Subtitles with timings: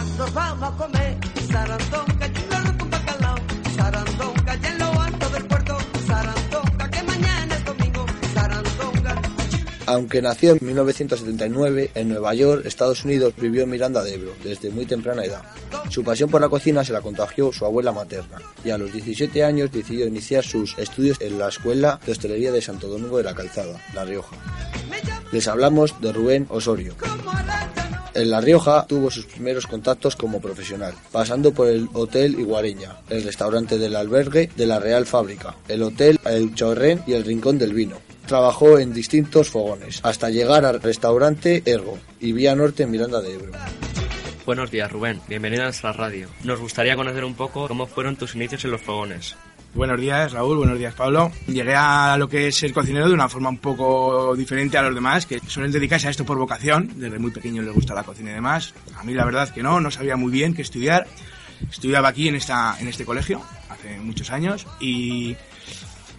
[0.00, 1.16] Sarandonga, nos vamos a comer.
[1.50, 3.36] Sarandonga, y una rumba bacalao.
[3.76, 5.78] Sarandonga, y en lo alto del puerto.
[6.06, 8.06] Sarandonga, que mañana es domingo.
[8.34, 9.22] Sarandonga.
[9.86, 14.70] Aunque nació en 1979 en Nueva York, Estados Unidos, vivió en Miranda de Ebro desde
[14.70, 15.42] muy temprana edad.
[15.90, 19.44] Su pasión por la cocina se la contagió su abuela materna y a los 17
[19.44, 23.34] años decidió iniciar sus estudios en la Escuela de Hostelería de Santo Domingo de la
[23.34, 24.36] Calzada, La Rioja.
[25.32, 26.94] Les hablamos de Rubén Osorio.
[28.12, 33.22] En La Rioja tuvo sus primeros contactos como profesional, pasando por el Hotel Iguareña, el
[33.22, 37.72] restaurante del albergue de la Real Fábrica, el Hotel El Chorrén y el Rincón del
[37.72, 37.98] Vino.
[38.26, 43.34] Trabajó en distintos fogones, hasta llegar al restaurante Ergo y Vía Norte en Miranda de
[43.34, 43.52] Ebro.
[44.44, 45.20] Buenos días, Rubén.
[45.28, 46.28] Bienvenido a nuestra radio.
[46.42, 49.36] Nos gustaría conocer un poco cómo fueron tus inicios en los fogones.
[49.72, 50.58] Buenos días, Raúl.
[50.58, 51.30] Buenos días, Pablo.
[51.46, 54.94] Llegué a lo que es ser cocinero de una forma un poco diferente a los
[54.94, 56.90] demás, que suelen dedicarse a esto por vocación.
[56.96, 58.74] Desde muy pequeño les gusta la cocina y demás.
[58.96, 61.06] A mí la verdad que no, no sabía muy bien qué estudiar.
[61.70, 65.36] Estudiaba aquí en, esta, en este colegio hace muchos años y,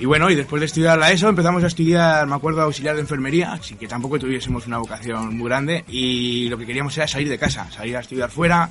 [0.00, 3.02] y bueno, y después de estudiar la ESO empezamos a estudiar, me acuerdo, auxiliar de
[3.02, 7.28] enfermería, así que tampoco tuviésemos una vocación muy grande y lo que queríamos era salir
[7.28, 8.70] de casa, salir a estudiar fuera,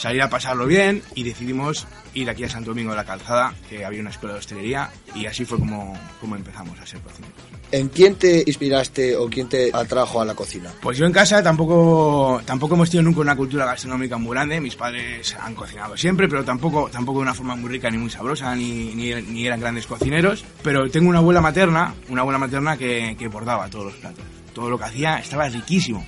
[0.00, 3.84] salir a pasarlo bien y decidimos ir aquí a Santo Domingo de la Calzada, que
[3.84, 7.36] había una escuela de hostelería y así fue como, como empezamos a ser cocineros.
[7.70, 10.72] ¿En quién te inspiraste o quién te atrajo a la cocina?
[10.80, 14.58] Pues yo en casa tampoco, tampoco hemos tenido nunca una cultura gastronómica muy grande.
[14.60, 18.10] Mis padres han cocinado siempre, pero tampoco, tampoco de una forma muy rica ni muy
[18.10, 20.44] sabrosa, ni, ni, ni eran grandes cocineros.
[20.62, 24.24] Pero tengo una abuela materna, una abuela materna que, que bordaba todos los platos.
[24.52, 26.04] Todo lo que hacía estaba riquísimo.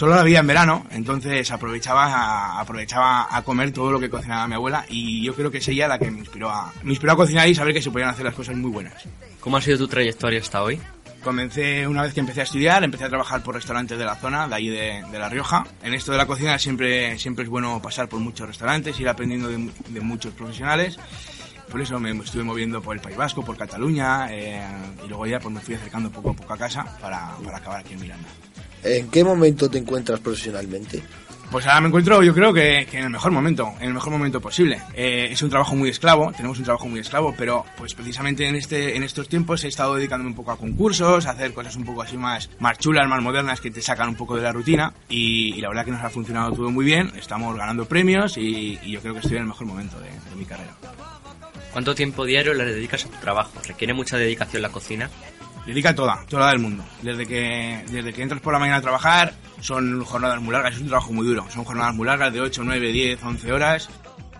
[0.00, 4.48] Solo la veía en verano, entonces aprovechaba a, aprovechaba a comer todo lo que cocinaba
[4.48, 7.12] mi abuela y yo creo que es ella la que me inspiró a, me inspiró
[7.12, 8.94] a cocinar y saber que se podían hacer las cosas muy buenas.
[9.40, 10.80] ¿Cómo ha sido tu trayectoria hasta hoy?
[11.22, 14.48] Comencé una vez que empecé a estudiar, empecé a trabajar por restaurantes de la zona,
[14.48, 15.66] de allí de, de La Rioja.
[15.82, 19.48] En esto de la cocina siempre, siempre es bueno pasar por muchos restaurantes, ir aprendiendo
[19.48, 20.98] de, de muchos profesionales.
[21.70, 24.60] Por eso me estuve moviendo por el País Vasco, por Cataluña, eh,
[25.04, 27.80] y luego ya pues me fui acercando poco a poco a casa para, para acabar
[27.80, 28.28] aquí en Miranda.
[28.82, 31.02] ¿En qué momento te encuentras profesionalmente?
[31.50, 34.12] Pues ahora me encuentro, yo creo que, que en el mejor momento, en el mejor
[34.12, 34.80] momento posible.
[34.94, 38.54] Eh, es un trabajo muy esclavo, tenemos un trabajo muy esclavo, pero pues precisamente en
[38.54, 41.84] este, en estos tiempos he estado dedicándome un poco a concursos, a hacer cosas un
[41.84, 44.94] poco así más, más chulas, más modernas, que te sacan un poco de la rutina.
[45.08, 48.78] Y, y la verdad que nos ha funcionado todo muy bien, estamos ganando premios y,
[48.84, 50.76] y yo creo que estoy en el mejor momento de, de mi carrera.
[51.72, 53.50] ¿Cuánto tiempo diario le dedicas a tu trabajo?
[53.66, 55.10] ¿Requiere mucha dedicación la cocina?
[55.66, 56.84] Dedica toda, toda del mundo.
[57.02, 60.80] Desde que, desde que entras por la mañana a trabajar, son jornadas muy largas, es
[60.80, 61.46] un trabajo muy duro.
[61.50, 63.88] Son jornadas muy largas de 8, 9, 10, 11 horas.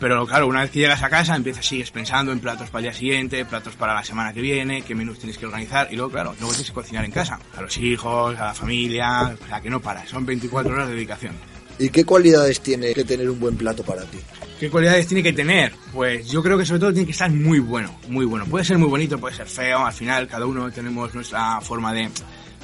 [0.01, 2.85] Pero claro, una vez que llegas a casa, empiezas, sigues pensando en platos para el
[2.85, 5.89] día siguiente, platos para la semana que viene, qué menús tienes que organizar.
[5.91, 7.39] Y luego, claro, luego tienes que cocinar en casa.
[7.55, 10.07] A los hijos, a la familia, o sea, que no para.
[10.07, 11.35] Son 24 horas de dedicación.
[11.81, 14.19] ¿Y qué cualidades tiene que tener un buen plato para ti?
[14.61, 15.73] ¿Qué cualidades tiene que tener?
[15.95, 18.45] Pues yo creo que sobre todo tiene que estar muy bueno, muy bueno.
[18.45, 22.11] Puede ser muy bonito, puede ser feo, al final cada uno tenemos nuestra forma de,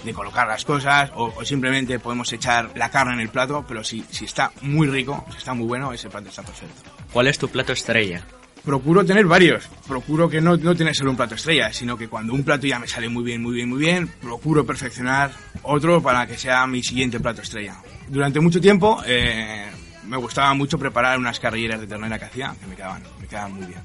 [0.05, 3.83] de colocar las cosas o, o, simplemente podemos echar la carne en el plato, pero
[3.83, 6.91] si, si está muy rico, si está muy bueno, ese plato está perfecto.
[7.11, 8.23] ¿Cuál es tu plato estrella?
[8.67, 12.35] Procuro tener varios, procuro que no, no tener solo un plato estrella, sino que cuando
[12.35, 15.31] un plato ya me sale muy bien, muy bien, muy bien, procuro perfeccionar
[15.63, 17.77] otro para que sea mi siguiente plato estrella.
[18.09, 19.67] Durante mucho tiempo eh,
[20.09, 23.53] me gustaba mucho preparar unas carrilleras de ternera que hacía, que me quedaban, me quedaban
[23.53, 23.79] muy bien.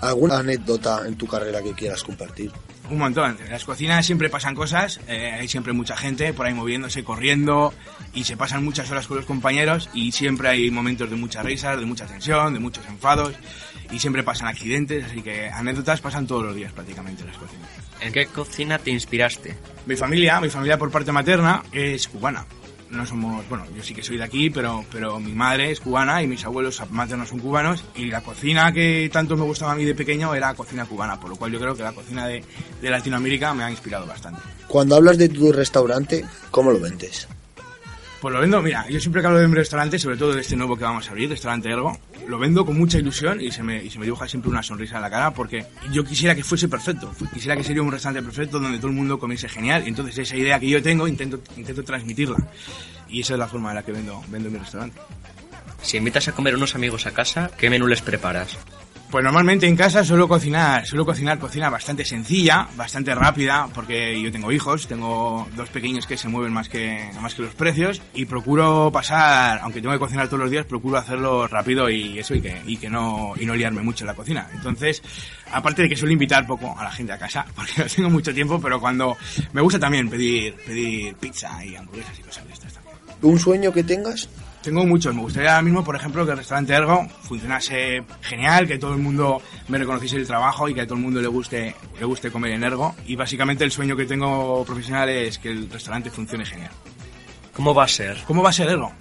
[0.00, 2.52] ¿Alguna anécdota en tu carrera que quieras compartir?
[2.88, 3.36] Un montón.
[3.44, 7.74] En las cocinas siempre pasan cosas, eh, hay siempre mucha gente por ahí moviéndose, corriendo,
[8.14, 11.78] y se pasan muchas horas con los compañeros, y siempre hay momentos de muchas risas,
[11.78, 13.34] de mucha tensión, de muchos enfados,
[13.90, 17.68] y siempre pasan accidentes, así que anécdotas pasan todos los días prácticamente en las cocinas.
[18.00, 19.56] ¿En qué cocina te inspiraste?
[19.86, 22.46] Mi familia, mi familia por parte materna es cubana
[22.90, 26.22] no somos, bueno, yo sí que soy de aquí, pero, pero mi madre es cubana
[26.22, 29.84] y mis abuelos maternos son cubanos y la cocina que tanto me gustaba a mí
[29.84, 32.42] de pequeño era cocina cubana, por lo cual yo creo que la cocina de,
[32.80, 34.40] de Latinoamérica me ha inspirado bastante.
[34.66, 37.28] Cuando hablas de tu restaurante, ¿cómo lo vendes?
[38.20, 40.54] Pues lo vendo, mira, yo siempre que hablo de un restaurante, sobre todo de este
[40.54, 43.82] nuevo que vamos a abrir, Restaurante Ergo, lo vendo con mucha ilusión y se, me,
[43.82, 46.68] y se me dibuja siempre una sonrisa en la cara porque yo quisiera que fuese
[46.68, 50.18] perfecto, quisiera que sería un restaurante perfecto donde todo el mundo comiese genial y entonces
[50.18, 52.36] esa idea que yo tengo intento, intento transmitirla
[53.08, 55.00] y esa es la forma en la que vendo, vendo mi restaurante.
[55.80, 58.58] Si invitas a comer unos amigos a casa, ¿qué menú les preparas?
[59.10, 64.30] Pues normalmente en casa suelo cocinar, suelo cocinar cocina bastante sencilla, bastante rápida, porque yo
[64.30, 68.26] tengo hijos, tengo dos pequeños que se mueven más que más que los precios y
[68.26, 72.40] procuro pasar, aunque tengo que cocinar todos los días, procuro hacerlo rápido y eso y
[72.40, 74.48] que y que no y no liarme mucho en la cocina.
[74.54, 75.02] Entonces,
[75.50, 78.32] aparte de que suelo invitar poco a la gente a casa, porque no tengo mucho
[78.32, 79.16] tiempo, pero cuando
[79.52, 82.94] me gusta también pedir pedir pizza y hamburguesas y cosas de estas también.
[83.22, 84.28] ¿Un sueño que tengas?
[84.62, 85.14] Tengo muchos.
[85.14, 89.00] Me gustaría ahora mismo, por ejemplo, que el restaurante Ergo funcionase genial, que todo el
[89.00, 92.30] mundo me reconociese el trabajo y que a todo el mundo le guste, le guste
[92.30, 92.94] comer en Ergo.
[93.06, 96.72] Y básicamente el sueño que tengo profesional es que el restaurante funcione genial.
[97.54, 98.16] ¿Cómo va a ser?
[98.26, 98.92] ¿Cómo va a ser Ergo?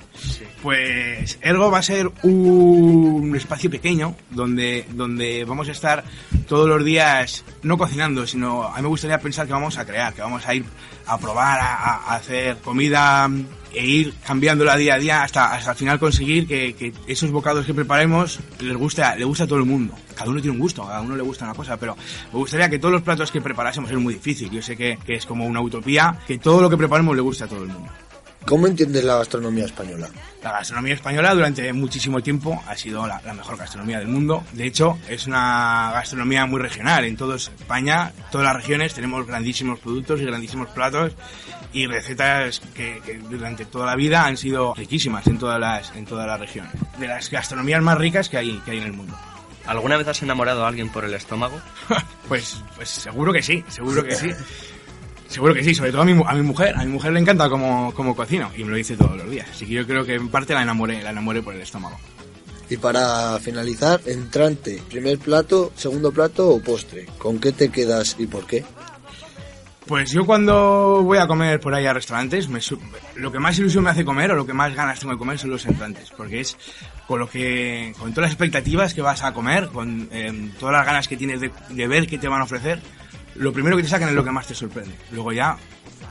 [0.62, 6.04] Pues Ergo va a ser un espacio pequeño donde, donde vamos a estar
[6.48, 10.14] todos los días no cocinando, sino a mí me gustaría pensar que vamos a crear,
[10.14, 10.66] que vamos a ir
[11.06, 13.30] a probar, a, a hacer comida
[13.74, 17.66] e ir cambiándola día a día hasta, hasta al final conseguir que, que esos bocados
[17.66, 19.94] que preparemos les guste, a- le guste a todo el mundo.
[20.16, 21.96] Cada uno tiene un gusto, a cada uno le gusta una cosa, pero
[22.34, 24.50] me gustaría que todos los platos que preparásemos es muy difícil.
[24.50, 27.46] Yo sé que, que es como una utopía, que todo lo que preparemos le guste
[27.46, 27.90] a todo el mundo.
[28.46, 30.10] ¿Cómo entiendes la gastronomía española?
[30.42, 34.44] La gastronomía española durante muchísimo tiempo ha sido la, la mejor gastronomía del mundo.
[34.54, 37.06] De hecho, es una gastronomía muy regional.
[37.06, 41.14] En toda España, todas las regiones, tenemos grandísimos productos y grandísimos platos
[41.74, 46.06] y recetas que, que durante toda la vida han sido riquísimas en todas las, en
[46.06, 46.74] todas las regiones.
[46.98, 49.16] De las gastronomías más ricas que hay, que hay en el mundo.
[49.68, 51.60] ¿Alguna vez has enamorado a alguien por el estómago?
[52.30, 54.30] Pues, pues seguro que sí, seguro que sí.
[55.30, 56.76] Seguro que sí, sobre todo a mi, a mi mujer.
[56.76, 59.48] A mi mujer le encanta como, como cocino y me lo dice todos los días.
[59.52, 61.98] Así que yo creo que en parte la enamoré, la enamoré por el estómago.
[62.68, 67.06] Y para finalizar, entrante, primer plato, segundo plato o postre.
[67.18, 68.66] ¿Con qué te quedas y por qué?
[69.86, 72.60] Pues yo cuando voy a comer por ahí a restaurantes, me
[73.16, 75.40] lo que más ilusión me hace comer o lo que más ganas tengo de comer
[75.40, 76.58] son los entrantes, porque es
[77.08, 80.86] con lo que, con todas las expectativas que vas a comer, con eh, todas las
[80.86, 82.80] ganas que tienes de, de ver qué te van a ofrecer,
[83.36, 84.96] lo primero que te sacan es lo que más te sorprende.
[85.12, 85.58] Luego ya,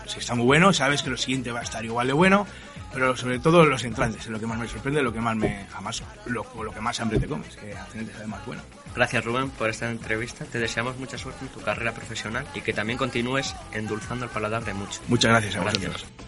[0.06, 2.46] si está muy bueno, sabes que lo siguiente va a estar igual de bueno,
[2.92, 5.66] pero sobre todo los entrantes es lo que más me sorprende, lo que más me,
[5.70, 8.62] jamás, lo, lo que más hambre te comes, que al final te sabe más bueno.
[8.94, 10.44] Gracias Rubén por esta entrevista.
[10.46, 14.64] Te deseamos mucha suerte en tu carrera profesional y que también continúes endulzando el paladar
[14.64, 15.02] de muchos.
[15.08, 15.92] Muchas gracias a Gracias.
[15.92, 16.27] vosotros.